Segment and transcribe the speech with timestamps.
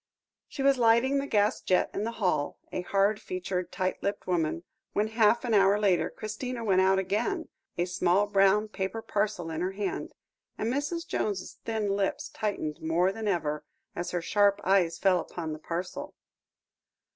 [0.47, 4.63] She was lighting the gas jet in the hall, a hard featured, tight lipped woman,
[4.93, 9.61] when, half an hour later, Christina went out again, a small brown paper parcel in
[9.61, 10.11] her hand;
[10.57, 11.05] and Mrs.
[11.05, 13.63] Jones's thin lips tightened more than ever
[13.95, 16.15] as her sharp eyes fell upon the parcel.